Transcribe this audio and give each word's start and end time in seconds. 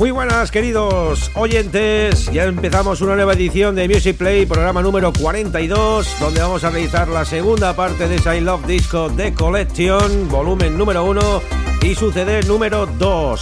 Muy 0.00 0.12
buenas 0.12 0.50
queridos 0.50 1.30
oyentes, 1.34 2.32
ya 2.32 2.44
empezamos 2.44 3.02
una 3.02 3.16
nueva 3.16 3.34
edición 3.34 3.74
de 3.74 3.86
Music 3.86 4.16
Play, 4.16 4.46
programa 4.46 4.80
número 4.80 5.12
42, 5.12 6.16
donde 6.18 6.40
vamos 6.40 6.64
a 6.64 6.70
realizar 6.70 7.06
la 7.08 7.26
segunda 7.26 7.76
parte 7.76 8.08
de 8.08 8.14
esa 8.16 8.32
Love 8.32 8.64
Disco 8.64 9.10
The 9.14 9.34
Collection, 9.34 10.26
volumen 10.30 10.78
número 10.78 11.04
1 11.04 11.42
y 11.82 11.94
su 11.94 12.10
CD 12.12 12.40
número 12.44 12.86
2. 12.86 13.40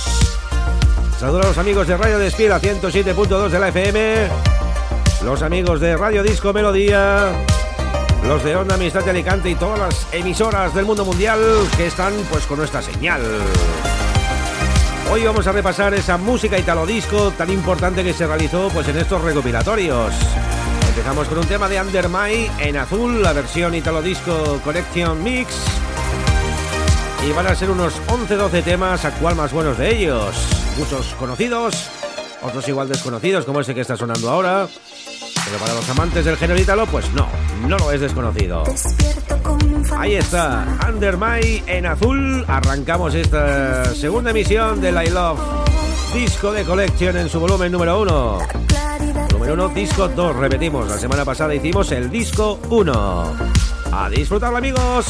Saludos 1.21 1.45
a 1.45 1.49
los 1.51 1.59
amigos 1.59 1.87
de 1.87 1.97
Radio 1.97 2.19
Despiel 2.19 2.51
a 2.51 2.61
107.2 2.61 3.51
de 3.51 3.59
la 3.61 3.69
FM, 3.69 4.27
los 5.25 5.43
amigos 5.43 5.79
de 5.79 5.97
Radio 5.97 6.25
Disco 6.25 6.53
Melodía, 6.53 7.35
los 8.27 8.43
de 8.43 8.57
Onda 8.57 8.75
Amistad 8.75 9.05
de 9.05 9.11
Alicante 9.11 9.49
y 9.49 9.55
todas 9.55 9.79
las 9.79 10.13
emisoras 10.13 10.75
del 10.75 10.87
mundo 10.87 11.05
mundial 11.05 11.39
que 11.77 11.87
están 11.87 12.15
pues 12.29 12.47
con 12.47 12.59
nuestra 12.59 12.83
señal. 12.83 13.23
Hoy 15.11 15.25
vamos 15.25 15.47
a 15.47 15.53
repasar 15.53 15.95
esa 15.95 16.19
música 16.19 16.59
italo 16.59 16.85
disco 16.85 17.31
tan 17.31 17.51
importante 17.51 18.05
que 18.05 18.13
se 18.13 18.27
realizó 18.27 18.69
pues 18.69 18.87
en 18.89 18.99
estos 18.99 19.23
recopilatorios. 19.23 20.13
Empezamos 20.91 21.27
con 21.29 21.39
un 21.39 21.47
tema 21.47 21.67
de 21.67 21.81
Under 21.81 22.11
My 22.11 22.51
en 22.59 22.77
azul, 22.77 23.23
la 23.23 23.33
versión 23.33 23.75
italo 23.75 24.03
disco 24.03 24.61
Collection 24.63 25.23
Mix. 25.23 25.55
Y 27.27 27.33
van 27.33 27.47
a 27.47 27.55
ser 27.55 27.71
unos 27.71 27.95
11-12 28.09 28.63
temas, 28.63 29.07
a 29.07 29.13
cuál 29.13 29.35
más 29.35 29.51
buenos 29.51 29.79
de 29.79 29.97
ellos. 29.97 30.37
Muchos 30.77 31.15
conocidos, 31.15 31.89
otros 32.43 32.69
igual 32.69 32.89
desconocidos, 32.89 33.47
como 33.47 33.61
ese 33.61 33.75
que 33.75 33.81
está 33.81 33.97
sonando 33.97 34.29
ahora. 34.29 34.69
Pero 35.49 35.61
para 35.61 35.75
los 35.75 35.89
amantes 35.89 36.25
del 36.27 36.37
género 36.37 36.61
italo, 36.61 36.87
pues 36.87 37.11
no, 37.15 37.27
no 37.67 37.79
lo 37.79 37.91
es 37.91 38.01
desconocido. 38.03 38.65
Ahí 39.97 40.17
está, 40.17 40.67
Under 40.87 41.17
My 41.17 41.63
en 41.67 41.87
azul. 41.87 42.45
Arrancamos 42.47 43.15
esta 43.15 43.95
segunda 43.95 44.31
emisión 44.31 44.81
de 44.83 44.91
I 44.91 45.09
Love 45.11 45.41
Disco 46.13 46.53
de 46.53 46.65
Collection 46.65 47.17
en 47.17 47.29
su 47.31 47.41
volumen 47.41 47.73
número 47.73 48.03
uno. 48.03 48.39
Número 49.33 49.55
uno, 49.55 49.69
disco 49.71 50.09
2. 50.09 50.37
Repetimos, 50.37 50.87
la 50.87 50.99
semana 50.99 51.25
pasada 51.25 51.55
hicimos 51.55 51.93
el 51.93 52.11
disco 52.11 52.61
1. 52.69 53.37
A 53.93 54.11
disfrutarlo, 54.11 54.59
amigos. 54.59 55.07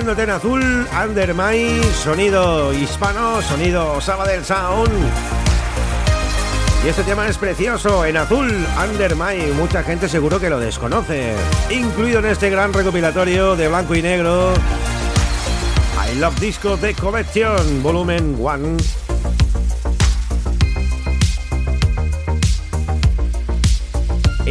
En 0.00 0.30
azul, 0.30 0.62
Under 1.06 1.34
My, 1.34 1.78
sonido 1.92 2.72
hispano, 2.72 3.42
sonido 3.42 4.00
Sabadell 4.00 4.42
Sound. 4.42 4.90
Y 6.82 6.88
este 6.88 7.02
tema 7.02 7.28
es 7.28 7.36
precioso, 7.36 8.06
en 8.06 8.16
azul, 8.16 8.50
Under 8.88 9.14
My. 9.14 9.52
Mucha 9.54 9.82
gente 9.82 10.08
seguro 10.08 10.40
que 10.40 10.48
lo 10.48 10.58
desconoce. 10.58 11.34
Incluido 11.68 12.20
en 12.20 12.26
este 12.26 12.48
gran 12.48 12.72
recopilatorio 12.72 13.56
de 13.56 13.68
blanco 13.68 13.94
y 13.94 14.00
negro. 14.00 14.54
I 16.10 16.18
Love 16.18 16.40
Disco 16.40 16.78
The 16.78 16.94
Collection, 16.94 17.82
volumen 17.82 18.36
1. 18.38 18.99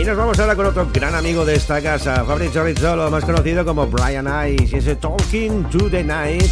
Nos 0.10 0.18
vamos 0.18 0.40
ahora 0.40 0.56
con 0.56 0.66
otro 0.66 0.88
gran 0.92 1.14
amigo 1.14 1.46
de 1.46 1.54
esta 1.54 1.84
casa, 1.84 2.26
Fabrizio 2.26 2.64
Rizzolo, 2.64 3.12
más 3.12 3.24
conocido 3.24 3.64
como 3.64 3.86
Brian 3.86 4.28
Ice, 4.50 4.76
y 4.76 4.80
ese 4.80 4.96
Talking 4.96 5.66
to 5.66 5.88
the 5.88 6.04
Night, 6.04 6.50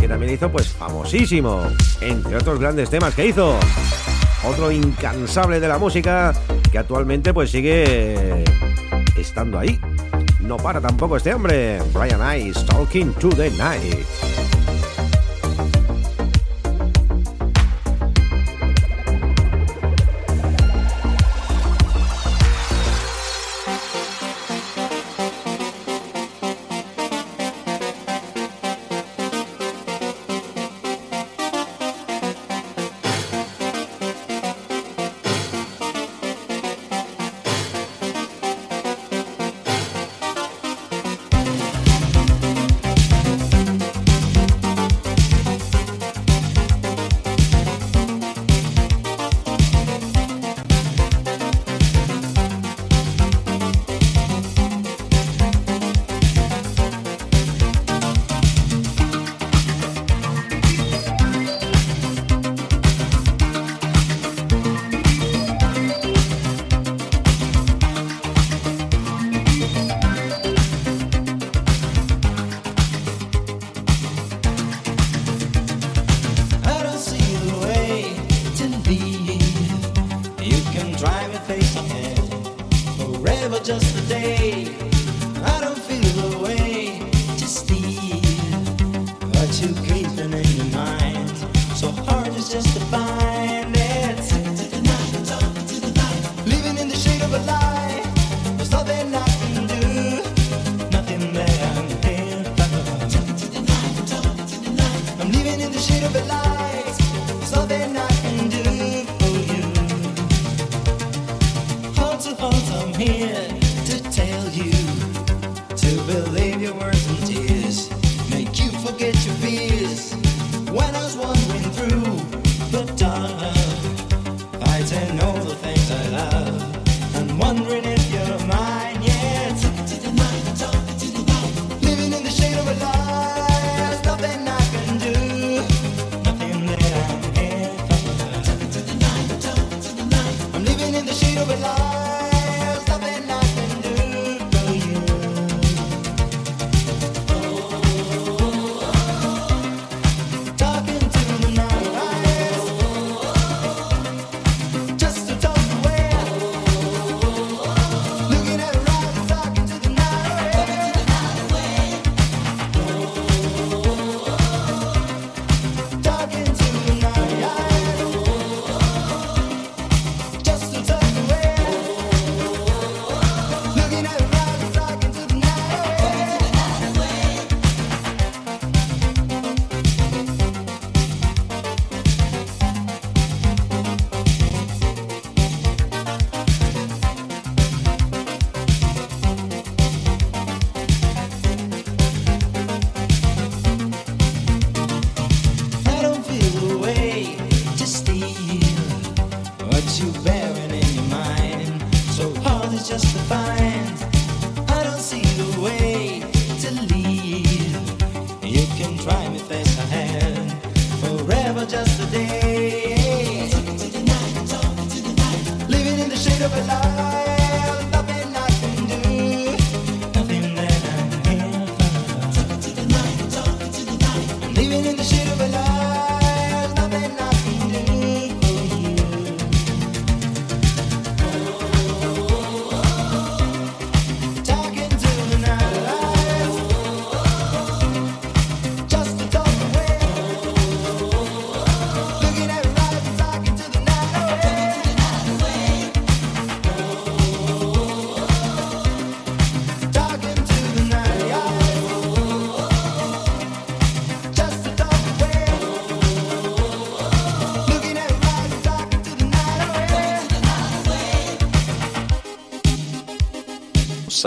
que 0.00 0.08
también 0.08 0.32
hizo 0.32 0.50
pues 0.50 0.68
famosísimo, 0.68 1.62
entre 2.00 2.36
otros 2.36 2.58
grandes 2.58 2.90
temas 2.90 3.14
que 3.14 3.26
hizo 3.26 3.56
otro 4.44 4.72
incansable 4.72 5.60
de 5.60 5.68
la 5.68 5.78
música 5.78 6.34
que 6.72 6.78
actualmente 6.78 7.32
pues 7.32 7.52
sigue 7.52 8.42
estando 9.16 9.60
ahí. 9.60 9.78
No 10.40 10.56
para 10.56 10.80
tampoco 10.80 11.16
este 11.16 11.32
hombre, 11.32 11.78
Brian 11.92 12.20
Ice, 12.40 12.64
Talking 12.64 13.12
to 13.14 13.28
the 13.28 13.50
Night. 13.52 14.35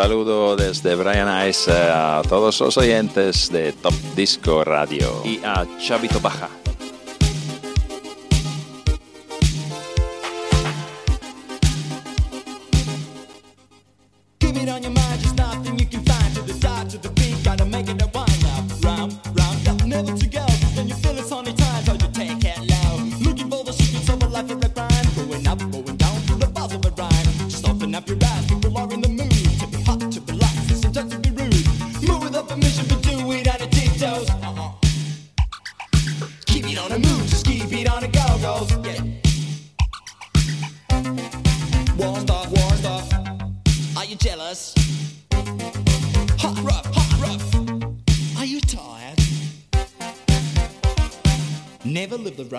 Saludo 0.01 0.55
desde 0.55 0.95
Brian 0.95 1.27
Ice 1.49 1.73
a 1.73 2.21
todos 2.29 2.61
los 2.61 2.77
oyentes 2.77 3.51
de 3.51 3.73
Top 3.73 3.93
Disco 4.15 4.63
Radio 4.63 5.21
y 5.25 5.41
a 5.43 5.67
Chavito 5.77 6.21
Baja. 6.21 6.58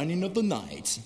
Running 0.00 0.25
of 0.25 0.33
the 0.33 0.42
night. 0.42 0.99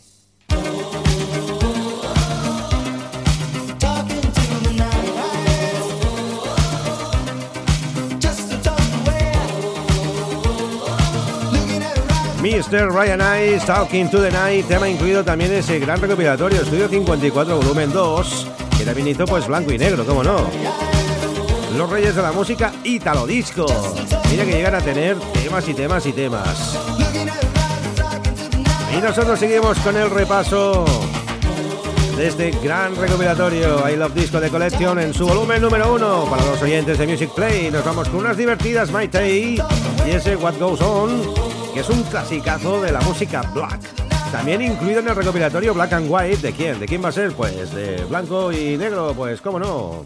Mr. 12.40 12.88
Ryan 12.92 13.20
Ice, 13.20 13.66
Talking 13.66 14.08
to 14.10 14.20
the 14.20 14.30
Night, 14.30 14.68
tema 14.68 14.88
incluido 14.88 15.24
también 15.24 15.52
ese 15.52 15.80
gran 15.80 16.00
recopilatorio, 16.00 16.60
Estudio 16.60 16.88
54, 16.88 17.56
volumen 17.56 17.90
2, 17.92 18.46
que 18.78 18.84
también 18.84 19.08
hizo 19.08 19.24
pues 19.26 19.48
blanco 19.48 19.72
y 19.72 19.78
negro, 19.78 20.06
¿cómo 20.06 20.22
no? 20.22 20.36
Los 21.76 21.90
reyes 21.90 22.14
de 22.14 22.22
la 22.22 22.30
música 22.30 22.72
Italo 22.84 23.26
Disco. 23.26 23.66
Mira 24.30 24.44
que 24.44 24.52
llegan 24.52 24.76
a 24.76 24.80
tener 24.80 25.16
temas 25.32 25.68
y 25.68 25.74
temas 25.74 26.06
y 26.06 26.12
temas. 26.12 27.53
Y 28.96 29.00
nosotros 29.00 29.38
seguimos 29.38 29.78
con 29.80 29.96
el 29.96 30.08
repaso 30.08 30.84
de 32.16 32.28
este 32.28 32.52
gran 32.62 32.94
recopilatorio 32.94 33.88
I 33.88 33.96
Love 33.96 34.14
Disco 34.14 34.38
de 34.38 34.48
Collection 34.48 35.00
en 35.00 35.12
su 35.12 35.26
volumen 35.26 35.60
número 35.60 35.94
uno 35.94 36.26
para 36.30 36.44
los 36.44 36.62
oyentes 36.62 36.96
de 36.98 37.06
Music 37.06 37.30
Play. 37.34 37.70
Nos 37.72 37.84
vamos 37.84 38.08
con 38.08 38.20
unas 38.20 38.36
divertidas 38.36 38.92
My 38.92 39.10
y 39.26 39.58
ese 40.08 40.36
What 40.36 40.54
Goes 40.60 40.80
On, 40.80 41.10
que 41.74 41.80
es 41.80 41.88
un 41.88 42.02
clasicazo 42.04 42.80
de 42.80 42.92
la 42.92 43.00
música 43.00 43.42
black. 43.52 43.80
También 44.30 44.62
incluido 44.62 45.00
en 45.00 45.08
el 45.08 45.14
recopilatorio 45.16 45.74
Black 45.74 45.92
and 45.92 46.06
White. 46.08 46.38
¿De 46.38 46.52
quién? 46.52 46.78
¿De 46.78 46.86
quién 46.86 47.02
va 47.02 47.08
a 47.08 47.12
ser? 47.12 47.32
Pues 47.32 47.74
de 47.74 48.04
blanco 48.04 48.52
y 48.52 48.76
negro, 48.76 49.12
pues 49.16 49.40
cómo 49.40 49.58
no. 49.58 50.04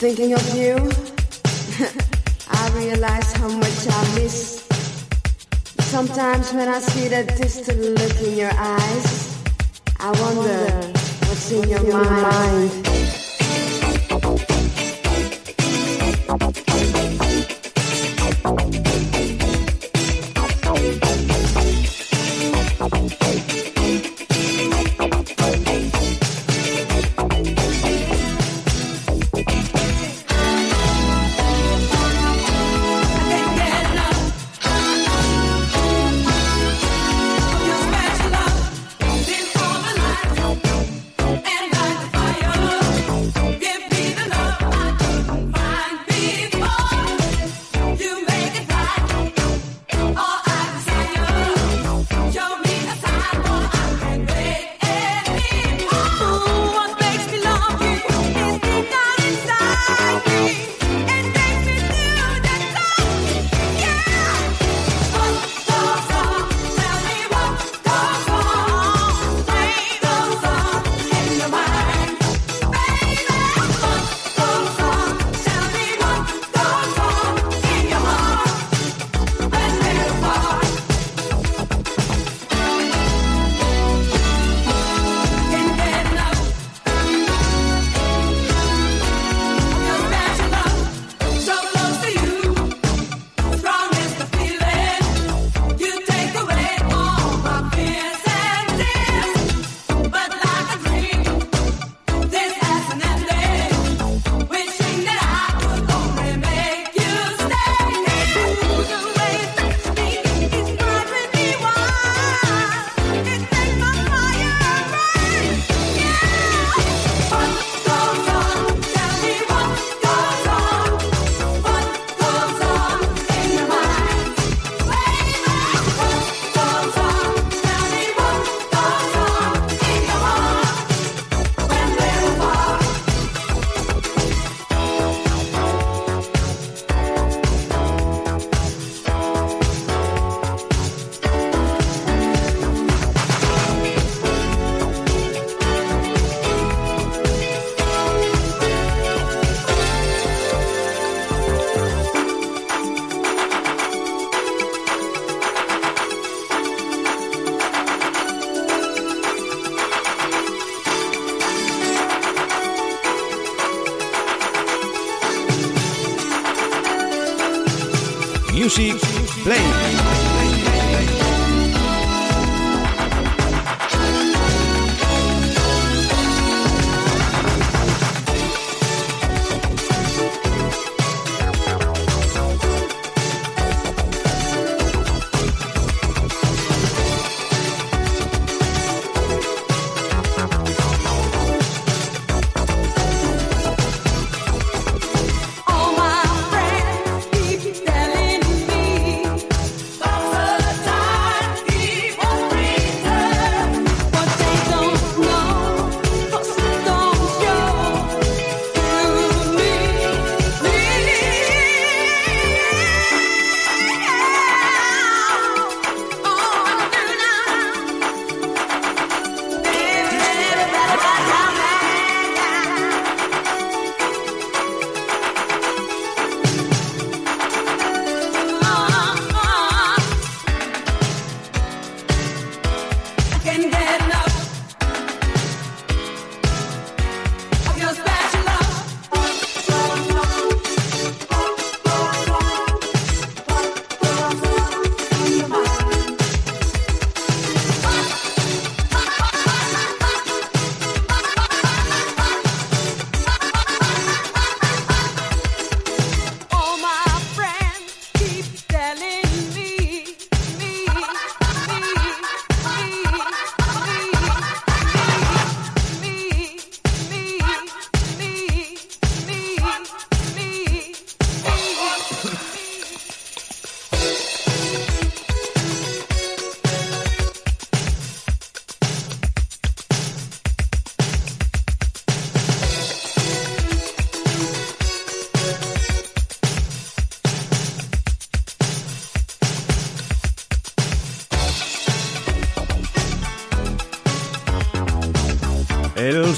Thinking 0.00 0.32
of 0.34 0.56
you, 0.56 0.74
I 2.50 2.70
realize 2.74 3.32
how 3.34 3.48
much 3.48 3.86
I 3.88 4.14
miss. 4.16 4.66
Sometimes 5.78 6.52
when 6.52 6.66
I 6.66 6.80
see 6.80 7.06
that 7.06 7.36
distant 7.36 7.78
look 7.78 8.20
in 8.22 8.38
your 8.38 8.50
eyes, 8.52 9.38
I 10.00 10.10
wonder 10.20 10.90
what's 11.28 11.52
in 11.52 11.68
your 11.68 11.84
mind. 11.84 12.87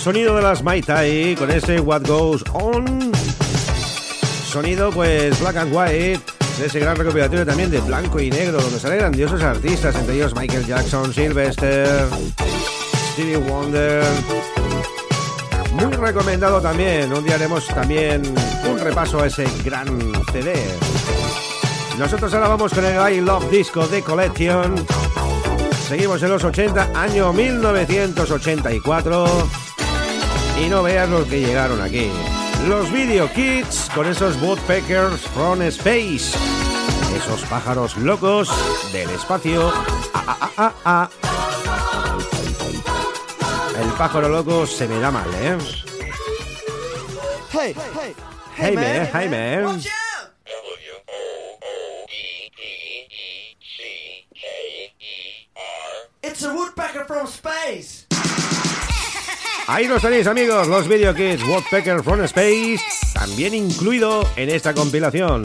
Sonido 0.01 0.35
de 0.35 0.43
las 0.43 0.63
Mai 0.63 0.81
Tai 0.81 1.37
con 1.37 1.51
ese 1.51 1.79
What 1.79 2.07
Goes 2.07 2.43
On. 2.55 3.13
Sonido 4.47 4.91
pues 4.91 5.39
black 5.41 5.57
and 5.57 5.75
white 5.75 6.21
de 6.59 6.67
ese 6.67 6.81
gran 6.81 6.97
recopilatorio 6.97 7.45
también 7.45 7.71
de 7.71 7.81
blanco 7.81 8.19
y 8.19 8.31
negro 8.31 8.63
donde 8.63 8.81
salen 8.81 9.01
grandiosos 9.01 9.43
artistas, 9.43 9.95
entre 9.95 10.15
ellos 10.15 10.35
Michael 10.35 10.65
Jackson, 10.65 11.13
Sylvester, 11.13 11.87
Stevie 13.13 13.37
Wonder. 13.37 14.03
Muy 15.75 15.93
recomendado 15.93 16.63
también. 16.63 17.13
Un 17.13 17.23
día 17.23 17.35
haremos 17.35 17.67
también 17.67 18.23
un 18.71 18.79
repaso 18.79 19.21
a 19.21 19.27
ese 19.27 19.45
gran 19.63 19.87
CD. 20.33 20.55
Nosotros 21.99 22.33
ahora 22.33 22.49
vamos 22.49 22.73
con 22.73 22.87
el 22.87 23.13
I 23.13 23.21
Love 23.21 23.51
Disco 23.51 23.87
de 23.87 24.03
Collection. 24.03 24.77
Seguimos 25.87 26.23
en 26.23 26.31
los 26.31 26.43
80, 26.43 26.93
año 26.95 27.35
1984. 27.35 29.70
Y 30.61 30.69
no 30.69 30.83
veas 30.83 31.09
los 31.09 31.27
que 31.27 31.41
llegaron 31.41 31.81
aquí. 31.81 32.11
Los 32.69 32.93
Video 32.93 33.33
Kids 33.33 33.89
con 33.95 34.07
esos 34.07 34.39
Woodpeckers 34.43 35.23
from 35.29 35.63
Space. 35.63 36.37
Esos 37.17 37.41
pájaros 37.49 37.97
locos 37.97 38.51
del 38.93 39.09
espacio. 39.09 39.73
Ah, 40.13 40.51
ah, 40.59 40.73
ah, 40.85 41.11
El 43.81 43.89
pájaro 43.93 44.29
loco 44.29 44.67
se 44.67 44.87
me 44.87 45.01
da 45.01 45.11
mal, 45.11 45.29
¿eh? 45.37 45.57
Hey, 47.51 47.75
hey, 47.95 48.15
hey, 48.57 48.75
man, 48.75 49.09
hey, 49.15 49.29
man. 49.29 49.81
It's 56.23 56.45
a 56.45 56.55
woodpecker 56.55 57.07
from 57.07 57.27
space. 57.27 58.07
Ahí 59.73 59.87
los 59.87 60.03
tenéis 60.03 60.27
amigos, 60.27 60.67
los 60.67 60.89
Video 60.89 61.15
Kids 61.15 61.45
Woodpecker 61.47 62.03
from 62.03 62.21
Space, 62.25 62.81
también 63.15 63.55
incluido 63.55 64.29
en 64.35 64.51
esta 64.51 64.75
compilación. 64.75 65.45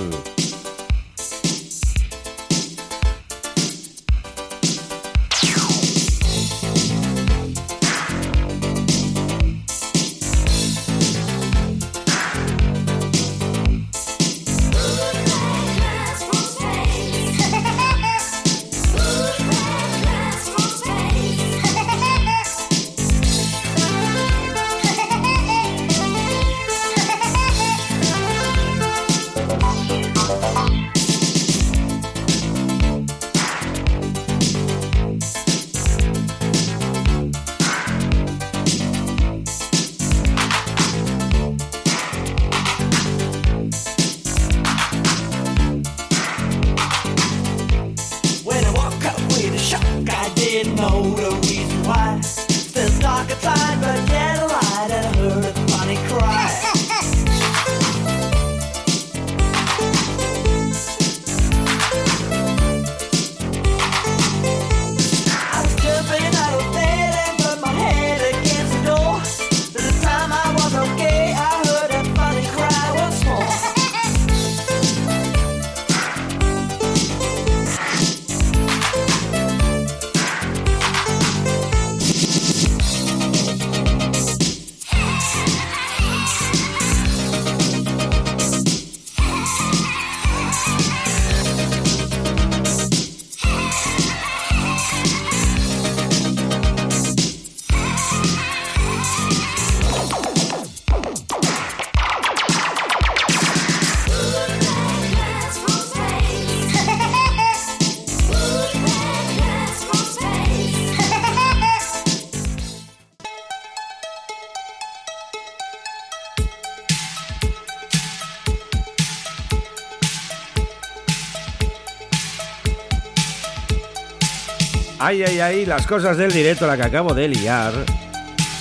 Ay, 125.23 125.39
ay, 125.39 125.65
las 125.65 125.87
cosas 125.87 126.17
del 126.17 126.29
directo, 126.29 126.67
la 126.67 126.75
que 126.75 126.83
acabo 126.83 127.13
de 127.13 127.29
liar. 127.29 127.71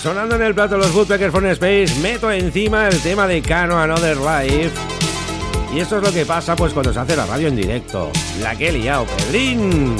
Sonando 0.00 0.36
en 0.36 0.42
el 0.42 0.54
plato 0.54 0.78
los 0.78 0.94
Woodpeckers 0.94 1.32
from 1.32 1.46
Space, 1.46 1.96
meto 2.00 2.30
encima 2.30 2.86
el 2.86 3.00
tema 3.00 3.26
de 3.26 3.42
Cano 3.42 3.76
Another 3.76 4.16
Life. 4.18 4.70
Y 5.74 5.80
esto 5.80 5.96
es 5.96 6.04
lo 6.04 6.12
que 6.12 6.24
pasa 6.24 6.54
pues 6.54 6.72
cuando 6.72 6.92
se 6.92 7.00
hace 7.00 7.16
la 7.16 7.26
radio 7.26 7.48
en 7.48 7.56
directo. 7.56 8.12
La 8.40 8.54
que 8.54 8.68
he 8.68 8.72
liado, 8.72 9.04
Pedrín. 9.04 9.96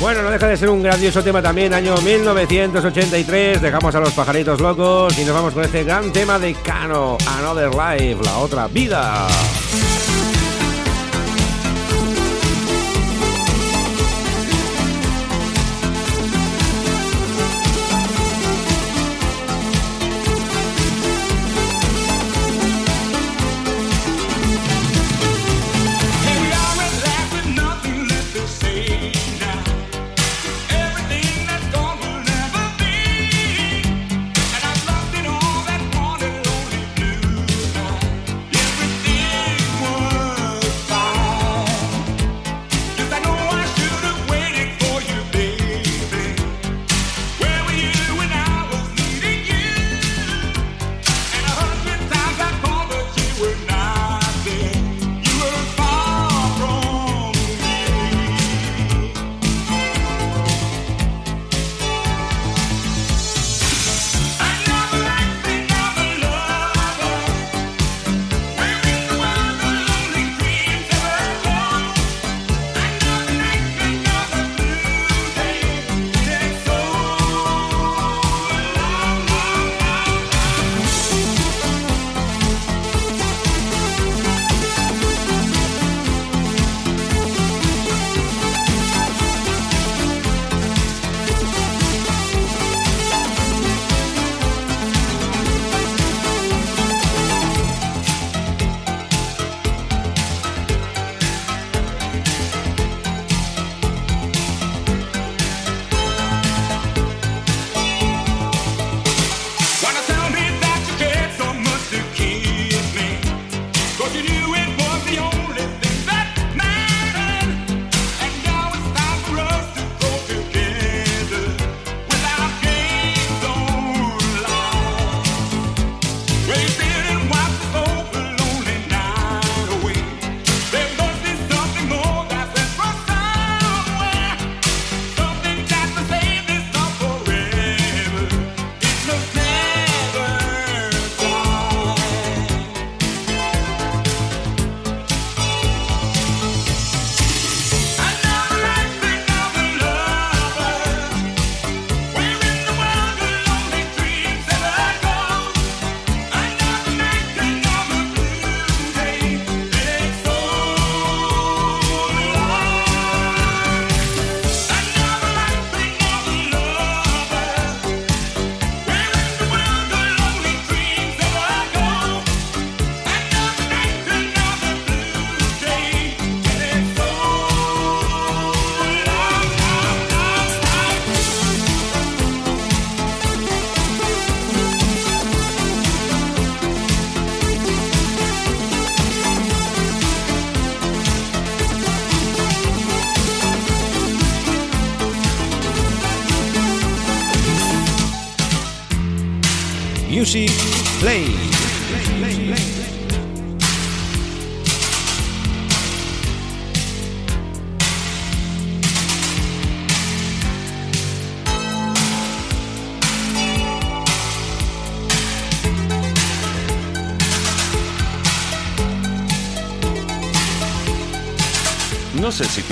Bueno, 0.00 0.22
no 0.22 0.32
deja 0.32 0.48
de 0.48 0.56
ser 0.56 0.68
un 0.68 0.82
grandioso 0.82 1.22
tema 1.22 1.40
también, 1.40 1.72
año 1.72 1.96
1983. 1.96 3.62
Dejamos 3.62 3.94
a 3.94 4.00
los 4.00 4.12
pajaritos 4.14 4.60
locos 4.60 5.16
y 5.16 5.24
nos 5.24 5.32
vamos 5.32 5.54
con 5.54 5.62
este 5.62 5.84
gran 5.84 6.12
tema 6.12 6.40
de 6.40 6.54
Cano, 6.54 7.18
Another 7.38 7.70
Life, 7.70 8.18
la 8.24 8.38
otra 8.38 8.66
vida. 8.66 9.28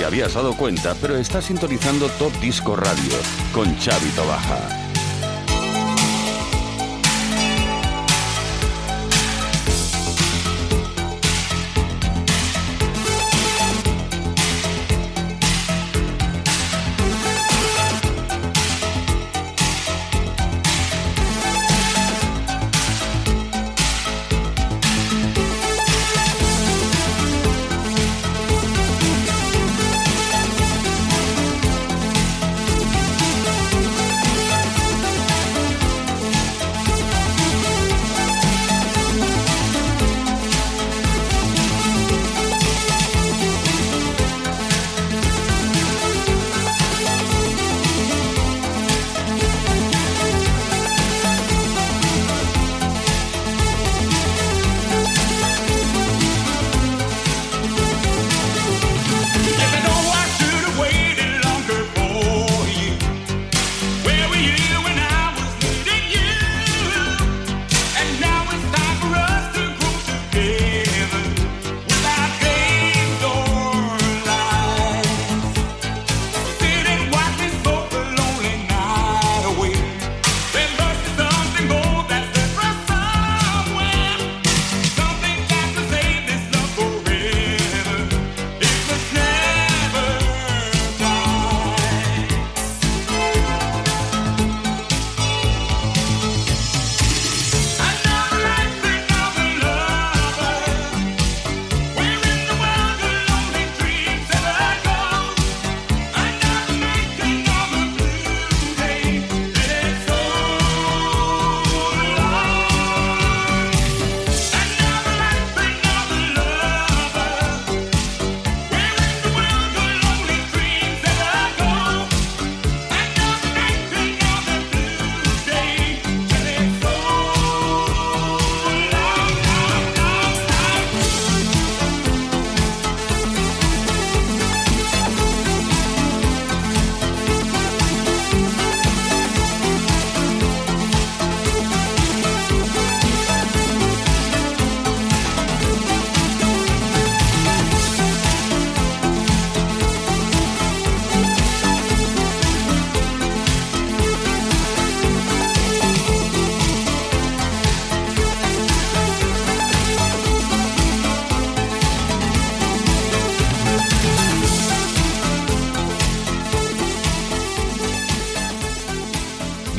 Te 0.03 0.07
habías 0.07 0.33
dado 0.33 0.53
cuenta, 0.57 0.97
pero 0.99 1.15
estás 1.15 1.45
sintonizando 1.45 2.09
Top 2.19 2.33
Disco 2.41 2.75
Radio 2.75 3.13
con 3.53 3.73
Xavi 3.77 4.11
Baja. 4.27 4.82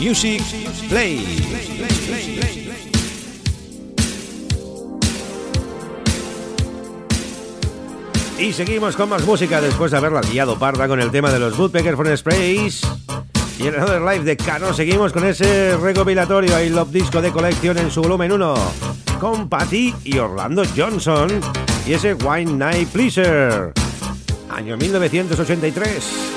Music 0.04 0.42
Play. 0.90 1.24
Y 8.38 8.52
seguimos 8.52 8.96
con 8.96 9.08
más 9.08 9.24
música 9.24 9.62
después 9.62 9.92
de 9.92 9.96
haberla 9.96 10.20
guiado 10.20 10.58
parda 10.58 10.86
con 10.88 11.00
el 11.00 11.10
tema 11.10 11.32
de 11.32 11.38
los 11.38 11.58
Woodpecker 11.58 11.96
from 11.96 12.14
Sprays. 12.14 12.82
Y 13.58 13.66
en 13.66 13.76
Another 13.76 14.02
Life 14.02 14.24
de 14.24 14.36
Cano 14.36 14.74
seguimos 14.74 15.10
con 15.14 15.24
ese 15.24 15.74
recopilatorio 15.78 16.62
I 16.62 16.68
Love 16.68 16.90
Disco 16.90 17.22
de 17.22 17.32
colección 17.32 17.78
en 17.78 17.90
su 17.90 18.02
volumen 18.02 18.30
1 18.30 18.54
con 19.18 19.48
Patty 19.48 19.94
y 20.04 20.18
Orlando 20.18 20.64
Johnson 20.76 21.30
y 21.86 21.94
ese 21.94 22.12
Wine 22.12 22.52
Night 22.52 22.88
Pleaser, 22.88 23.72
año 24.50 24.76
1983. 24.76 26.33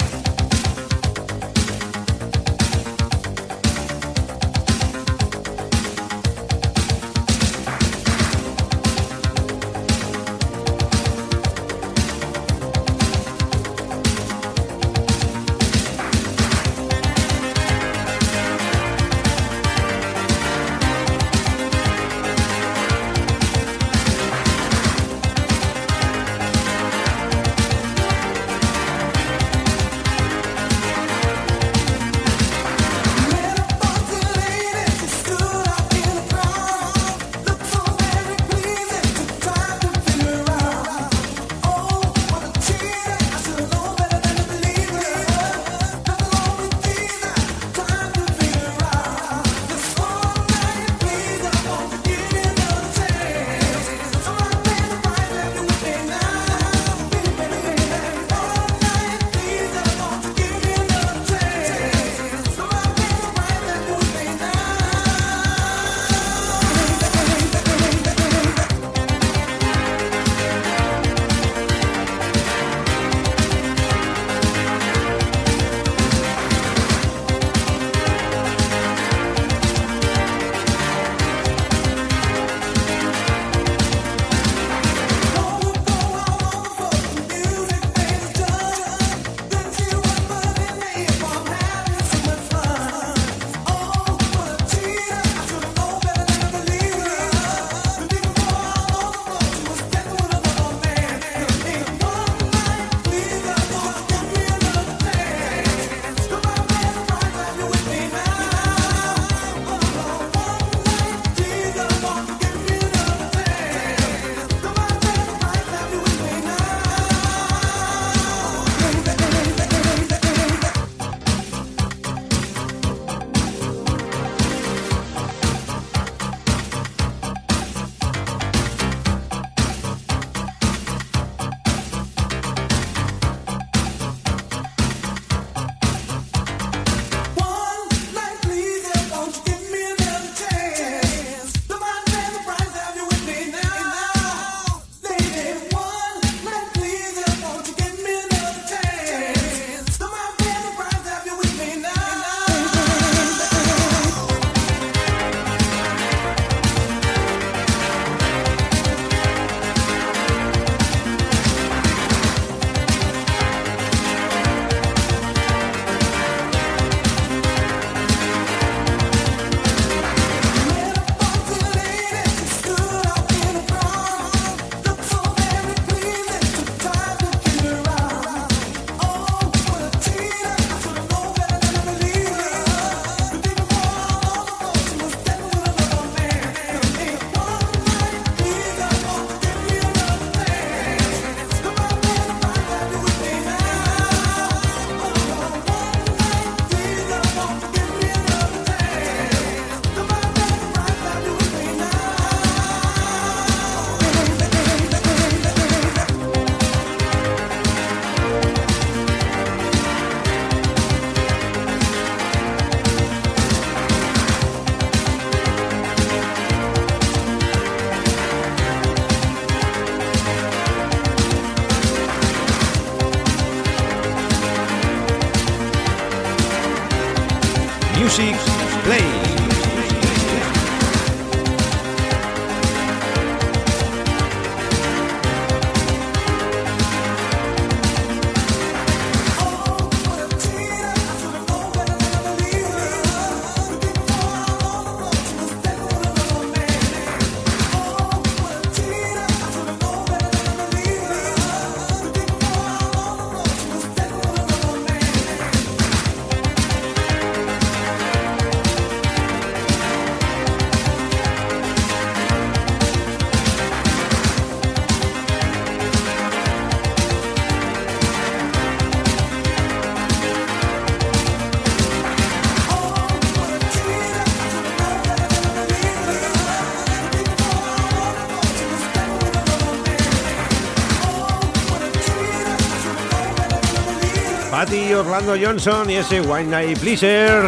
Ti, 284.70 284.94
Orlando 284.94 285.36
Johnson 285.42 285.90
y 285.90 285.96
ese 285.96 286.22
Wine 286.22 286.46
Night 286.46 286.80
Pleaser 286.80 287.44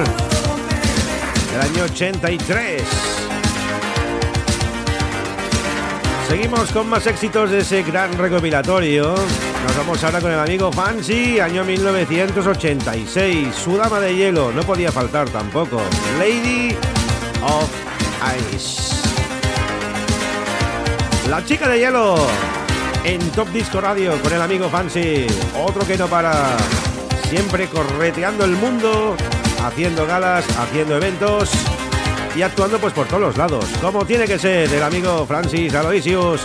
del 1.51 1.61
año 1.61 1.83
83. 1.83 2.81
Seguimos 6.27 6.71
con 6.71 6.87
más 6.87 7.05
éxitos 7.07 7.51
de 7.51 7.59
ese 7.59 7.83
gran 7.83 8.17
recopilatorio. 8.17 9.15
Nos 9.15 9.77
vamos 9.77 10.03
ahora 10.03 10.21
con 10.21 10.31
el 10.31 10.39
amigo 10.39 10.71
Fancy, 10.71 11.39
año 11.39 11.63
1986. 11.65 13.55
Su 13.55 13.77
dama 13.77 13.99
de 13.99 14.15
hielo, 14.15 14.51
no 14.51 14.61
podía 14.63 14.91
faltar 14.91 15.29
tampoco. 15.29 15.81
Lady 16.17 16.75
of 17.41 17.69
Ice. 18.53 18.93
La 21.29 21.43
chica 21.43 21.67
de 21.67 21.79
hielo 21.79 22.15
en 23.03 23.19
Top 23.31 23.49
Disco 23.49 23.81
Radio 23.81 24.21
con 24.21 24.31
el 24.31 24.41
amigo 24.41 24.69
Fancy. 24.69 25.27
Otro 25.57 25.85
que 25.85 25.97
no 25.97 26.07
para. 26.07 26.57
Siempre 27.29 27.67
correteando 27.67 28.43
el 28.43 28.53
mundo, 28.53 29.15
haciendo 29.63 30.07
galas, 30.07 30.45
haciendo 30.57 30.97
eventos 30.97 31.51
y 32.35 32.41
actuando 32.41 32.79
pues 32.79 32.91
por 32.91 33.07
todos 33.07 33.21
los 33.21 33.37
lados. 33.37 33.65
Como 33.81 34.03
tiene 34.03 34.25
que 34.25 34.39
ser 34.39 34.73
el 34.73 34.81
amigo 34.81 35.27
Francis 35.27 35.75
Aloysius. 35.75 36.41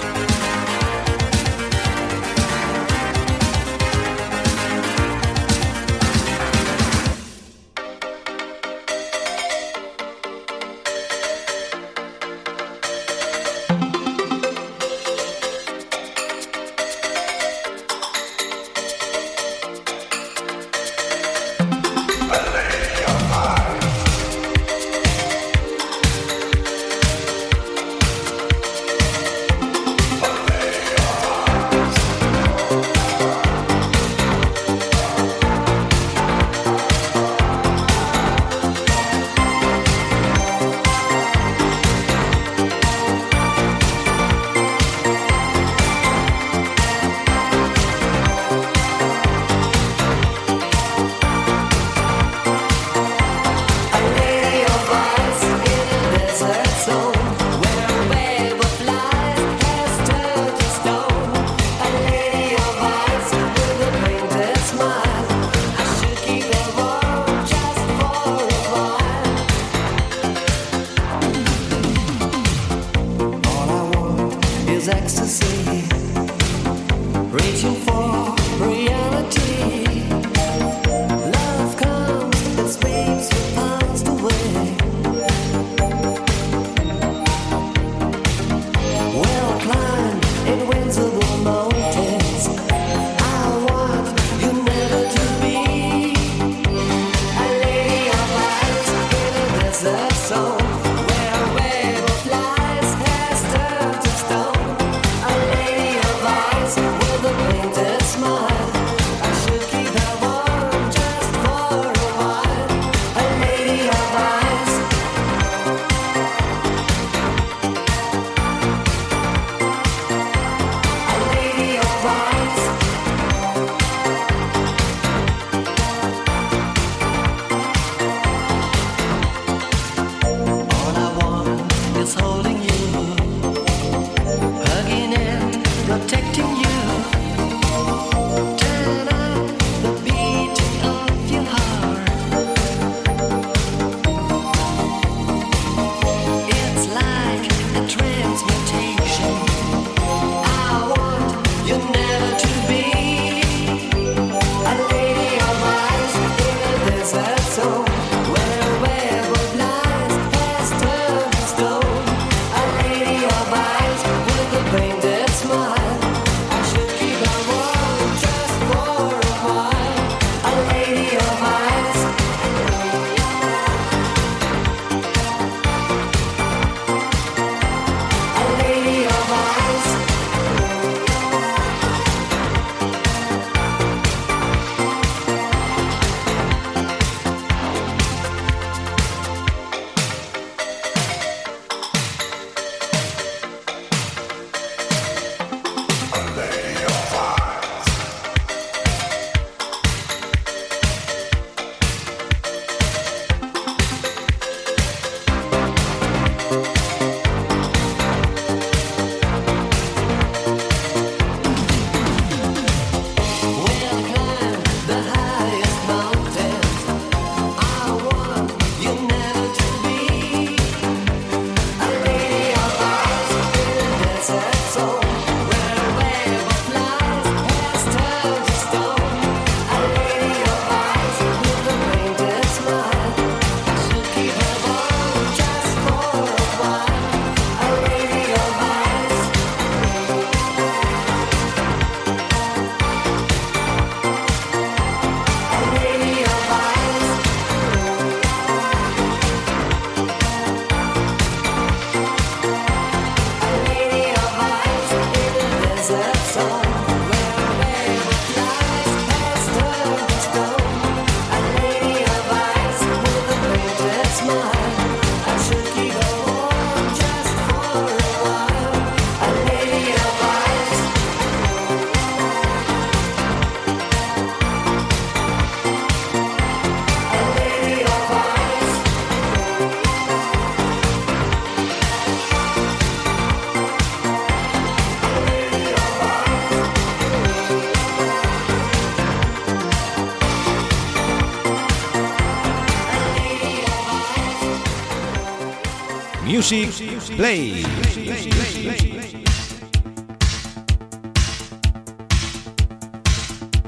Play. 297.16 297.64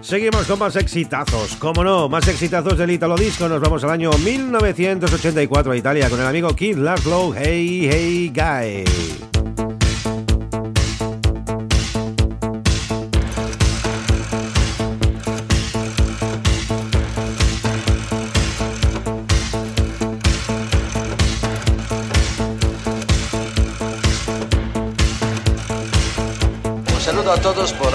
Seguimos 0.03 0.47
con 0.47 0.59
más 0.59 0.77
exitazos, 0.77 1.57
como 1.57 1.83
no, 1.83 2.11
más 2.11 2.29
exitazos 2.29 2.77
del 2.77 2.91
Italo 2.91 3.17
Disco. 3.17 3.49
Nos 3.49 3.63
vamos 3.63 3.83
al 3.85 3.91
año 3.91 4.11
1984 4.13 5.73
a 5.73 5.77
Italia 5.77 6.11
con 6.11 6.21
el 6.21 6.27
amigo 6.27 6.55
Kid 6.55 6.77
Laszlo, 6.77 7.33
Hey 7.35 7.89
Hey 7.91 8.33
Guy. 8.35 9.36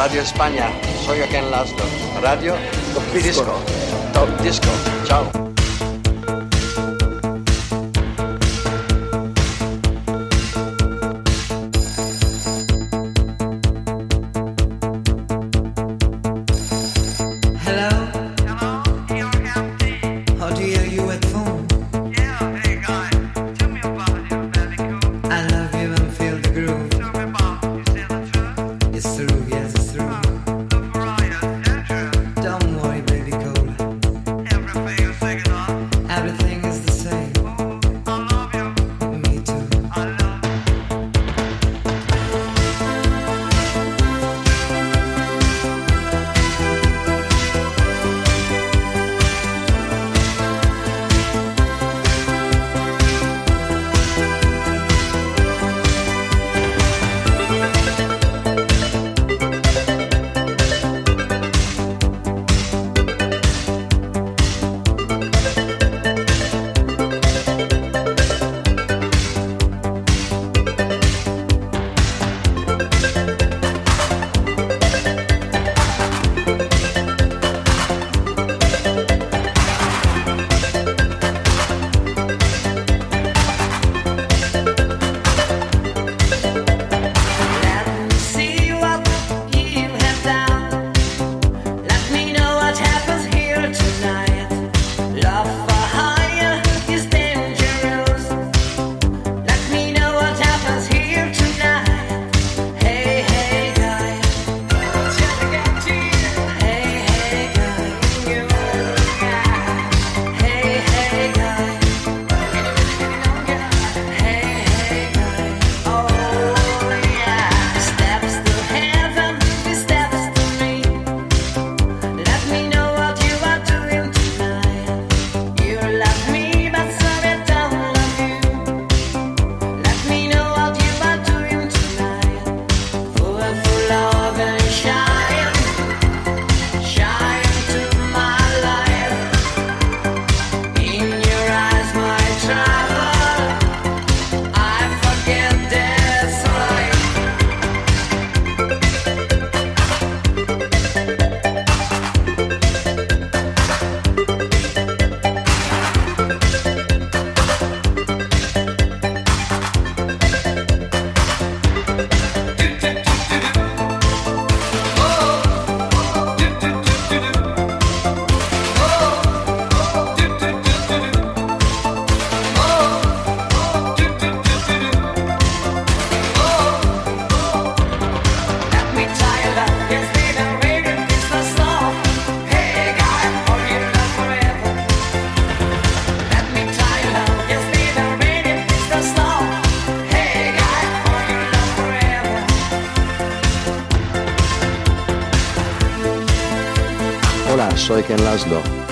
Radio 0.01 0.23
España. 0.23 0.71
Soy 1.05 1.19
Ken 1.29 1.51
Laszlo. 1.51 1.85
Radio 2.23 2.55
Top 2.91 3.03
Disco. 3.13 3.53
Top 4.11 4.41
Disco. 4.41 4.69
Chao. 5.05 5.50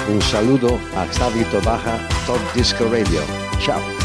Un 0.10 0.22
saludo 0.22 0.78
a 0.98 1.06
Xavi 1.06 1.46
Baja 1.64 1.98
Top 2.26 2.42
Disco 2.54 2.90
Radio. 2.90 3.22
Chao. 3.58 3.99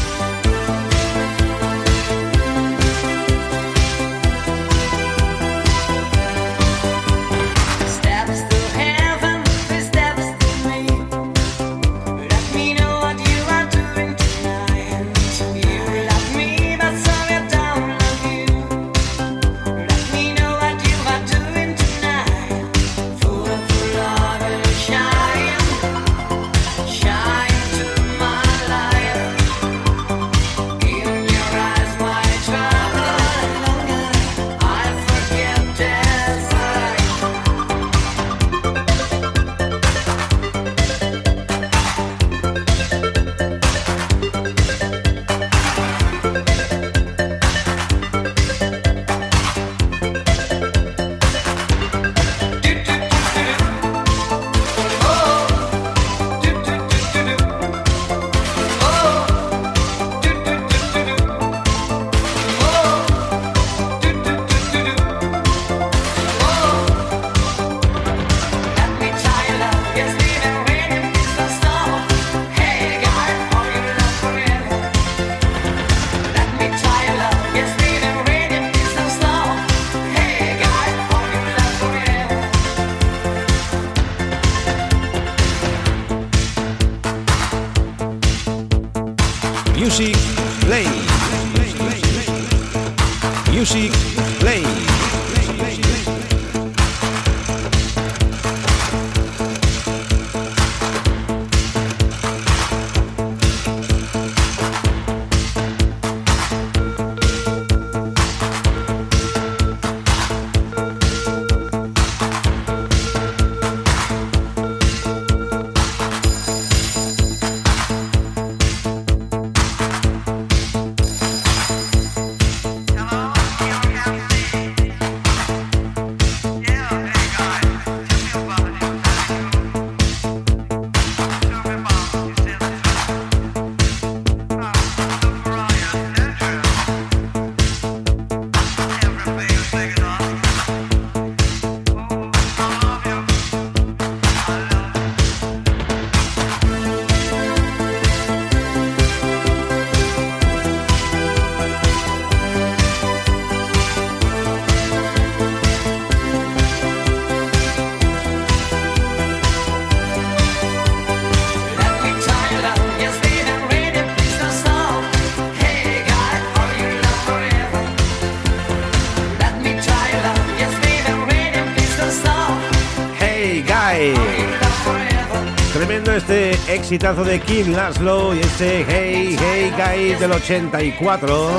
Exitazo 176.85 177.23
de 177.23 177.39
Kim 177.39 177.73
Laszlo 177.73 178.35
y 178.35 178.41
ese 178.41 178.85
Hey 178.87 179.35
Hey 179.39 179.73
Guy 179.75 180.13
del 180.19 180.33
84. 180.33 181.49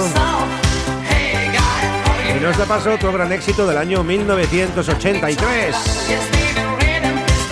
Y 2.30 2.40
nos 2.40 2.56
da 2.56 2.64
paso 2.64 2.94
otro 2.94 3.10
gran 3.10 3.32
éxito 3.32 3.66
del 3.66 3.76
año 3.76 4.04
1983. 4.04 5.74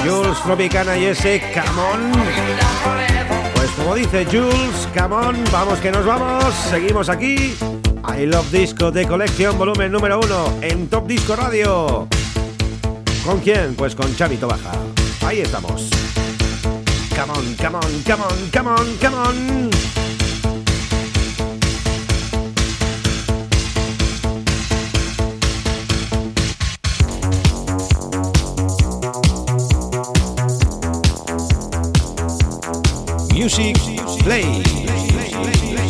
Jules 0.05 0.39
Tropicana 0.45 0.97
y 0.97 1.07
ese 1.07 1.43
Come 1.53 1.83
On. 1.83 2.12
Pues 3.57 3.70
como 3.72 3.97
dice 3.97 4.25
Jules, 4.25 4.89
Come 4.97 5.16
On, 5.16 5.45
vamos 5.51 5.81
que 5.81 5.91
nos 5.91 6.07
vamos. 6.07 6.55
Seguimos 6.70 7.09
aquí. 7.09 7.57
I 8.16 8.27
Love 8.27 8.53
Disco 8.53 8.93
de 8.93 9.05
colección 9.05 9.59
volumen 9.59 9.91
número 9.91 10.20
uno 10.20 10.59
en 10.61 10.87
Top 10.89 11.09
Disco 11.09 11.35
Radio. 11.35 12.07
¿Con 13.27 13.41
quién? 13.41 13.75
Pues 13.75 13.97
con 13.97 14.14
Chavito 14.14 14.47
Baja. 14.47 14.70
Ahí 15.27 15.41
estamos. 15.41 15.91
Come 17.14 17.30
on, 17.30 17.54
come 17.56 17.74
on, 17.76 18.02
come 18.02 18.20
on, 18.22 18.50
come 18.50 18.66
on, 18.66 18.98
come 18.98 19.14
on. 19.14 19.70
Music 33.32 33.76
Play. 34.24 35.84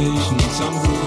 occasions 0.00 0.60
I'm 0.60 0.99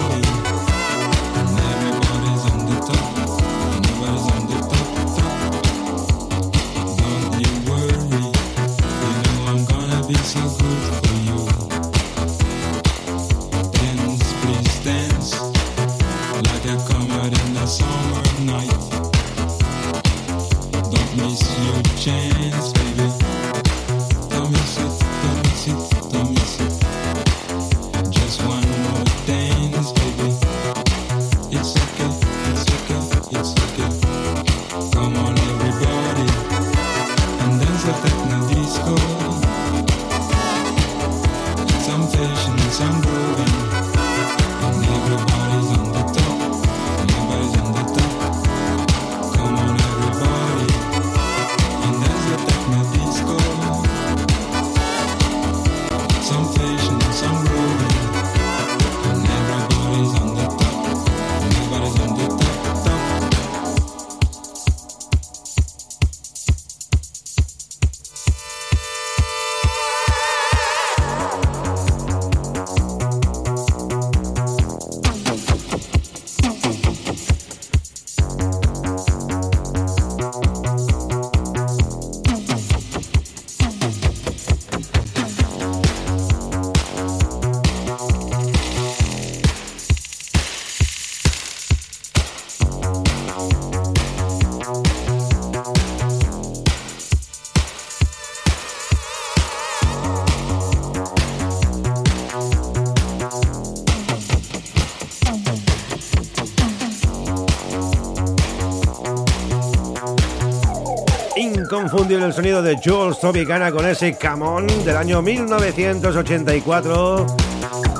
inconfundible 111.64 112.26
el 112.26 112.34
sonido 112.34 112.62
de 112.62 112.76
Jules 112.76 113.18
Tropicana 113.18 113.72
con 113.72 113.86
ese 113.86 114.18
Camón 114.18 114.66
del 114.84 114.96
año 114.96 115.22
1984. 115.22 117.26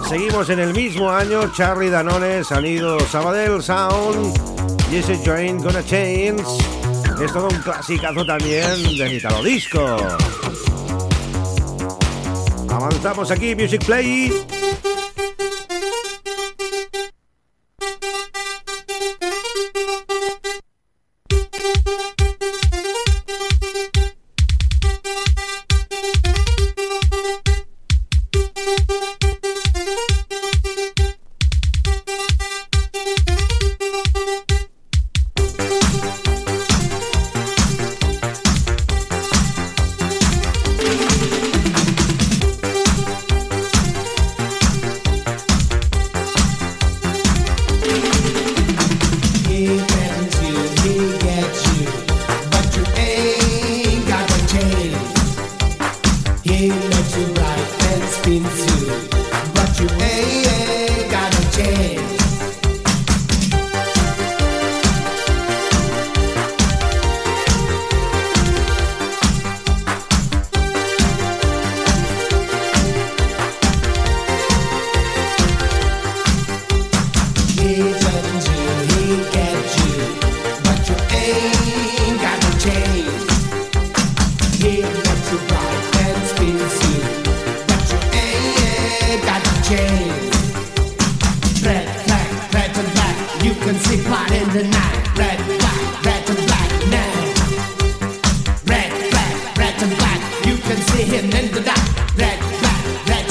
Seguimos 0.07 0.51
en 0.51 0.61
el 0.61 0.75
mismo 0.75 1.11
año, 1.11 1.51
Charlie 1.53 1.89
Danone, 1.89 2.45
salido 2.45 3.01
Sabadell 3.01 3.63
Sound, 3.63 4.39
Jesse 4.91 5.19
Join 5.25 5.63
con 5.63 5.75
a 5.75 5.83
Chains. 5.83 6.43
Es 7.23 7.33
todo 7.33 7.49
un 7.49 7.59
clasicazo 7.61 8.27
también 8.27 8.99
de 8.99 9.15
Italo 9.15 9.43
Disco. 9.43 9.97
Avanzamos 12.69 13.31
aquí, 13.31 13.55
Music 13.55 13.83
Play. 13.87 14.31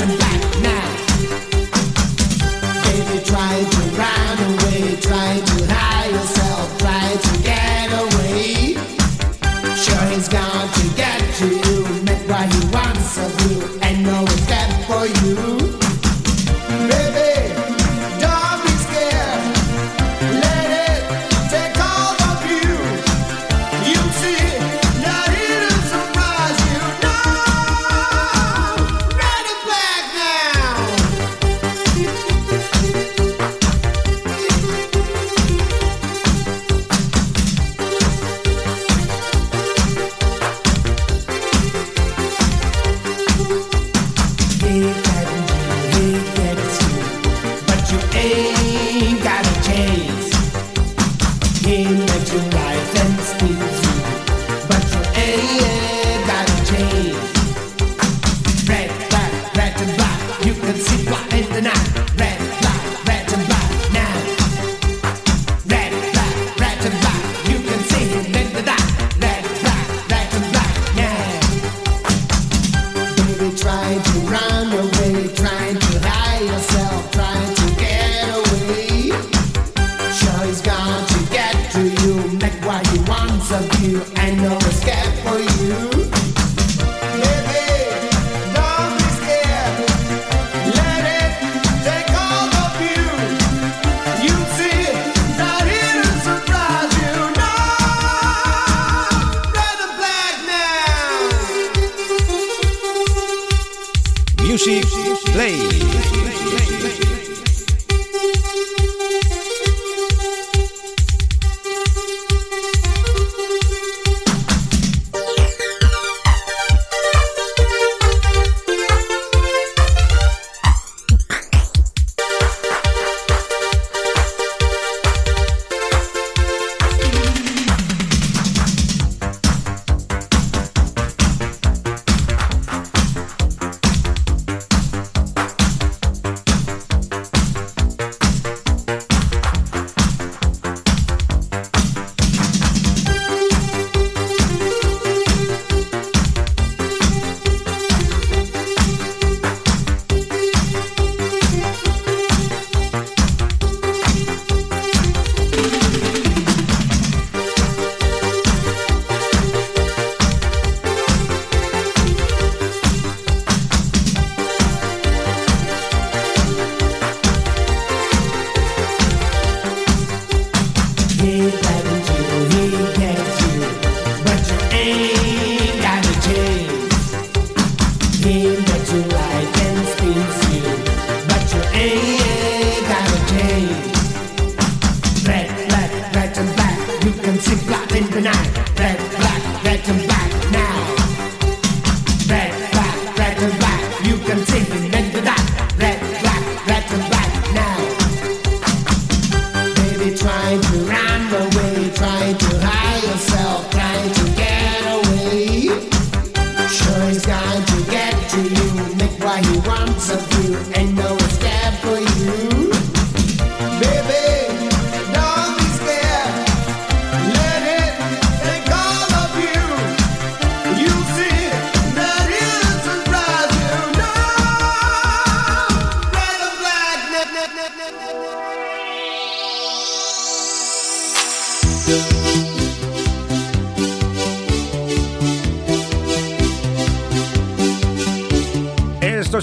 back. 0.05 0.42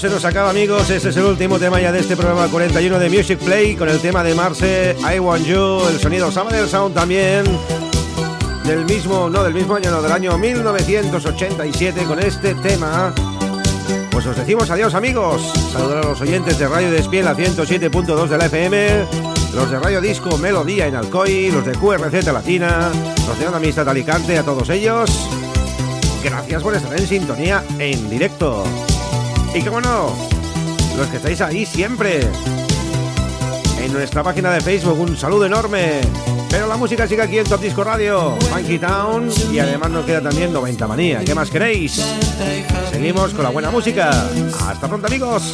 Se 0.01 0.09
nos 0.09 0.25
acaba, 0.25 0.49
amigos. 0.49 0.89
Este 0.89 1.09
es 1.09 1.17
el 1.17 1.25
último 1.25 1.59
tema 1.59 1.79
ya 1.79 1.91
de 1.91 1.99
este 1.99 2.17
programa 2.17 2.47
41 2.47 2.97
de 2.97 3.07
Music 3.07 3.37
Play 3.37 3.75
con 3.75 3.87
el 3.87 3.99
tema 3.99 4.23
de 4.23 4.33
Marce, 4.33 4.95
I 4.99 5.19
Want 5.19 5.45
You, 5.45 5.79
el 5.89 5.99
sonido 5.99 6.31
Summer 6.31 6.67
Sound 6.67 6.95
también. 6.95 7.45
Del 8.63 8.83
mismo, 8.85 9.29
no 9.29 9.43
del 9.43 9.53
mismo 9.53 9.75
año, 9.75 9.91
no, 9.91 10.01
del 10.01 10.11
año 10.11 10.35
1987 10.39 12.03
con 12.05 12.19
este 12.19 12.55
tema. 12.55 13.13
Pues 14.09 14.25
os 14.25 14.35
decimos 14.35 14.71
adiós, 14.71 14.95
amigos. 14.95 15.43
Saludar 15.71 15.99
a 15.99 16.07
los 16.07 16.19
oyentes 16.19 16.57
de 16.57 16.67
Radio 16.67 16.89
Despiel 16.89 17.27
a 17.27 17.35
107.2 17.35 18.27
de 18.27 18.37
la 18.39 18.45
FM, 18.47 19.05
los 19.53 19.69
de 19.69 19.77
Radio 19.77 20.01
Disco 20.01 20.35
Melodía 20.39 20.87
en 20.87 20.95
Alcoy, 20.95 21.51
los 21.51 21.63
de 21.63 21.73
QRZ 21.73 22.25
Latina, 22.33 22.89
los 23.27 23.37
de 23.37 23.45
Onda 23.45 23.59
Amistad 23.59 23.87
Alicante, 23.87 24.35
a 24.35 24.43
todos 24.43 24.67
ellos. 24.71 25.11
Gracias 26.23 26.63
por 26.63 26.73
estar 26.73 26.99
en 26.99 27.05
sintonía 27.05 27.63
en 27.77 28.09
directo. 28.09 28.63
Y 29.53 29.61
cómo 29.63 29.81
no, 29.81 30.15
los 30.97 31.07
que 31.07 31.17
estáis 31.17 31.41
ahí 31.41 31.65
siempre. 31.65 32.21
En 33.81 33.91
nuestra 33.91 34.23
página 34.23 34.51
de 34.51 34.61
Facebook, 34.61 34.99
un 34.99 35.17
saludo 35.17 35.45
enorme. 35.45 36.01
Pero 36.49 36.67
la 36.67 36.77
música 36.77 37.07
sigue 37.07 37.21
aquí 37.21 37.37
en 37.37 37.45
Top 37.45 37.61
Disco 37.61 37.83
Radio, 37.83 38.37
Funky 38.49 38.77
Town 38.77 39.29
y 39.51 39.59
además 39.59 39.89
nos 39.89 40.05
queda 40.05 40.21
también 40.21 40.51
90 40.53 40.87
Manía. 40.87 41.19
¿Qué 41.23 41.33
más 41.33 41.49
queréis? 41.49 42.01
Seguimos 42.91 43.33
con 43.33 43.43
la 43.43 43.49
buena 43.49 43.71
música. 43.71 44.09
Hasta 44.67 44.87
pronto 44.87 45.07
amigos. 45.07 45.53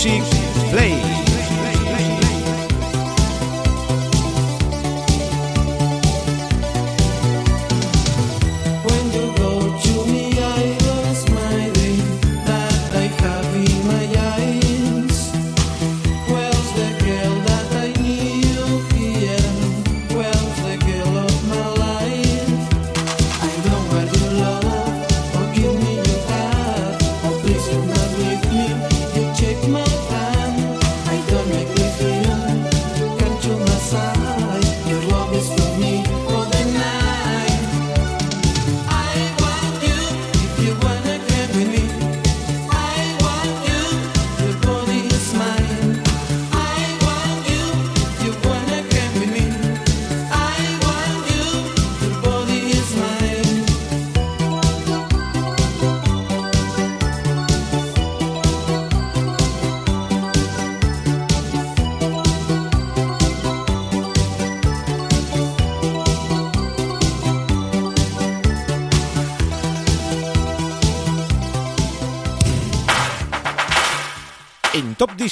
Top 0.00 1.17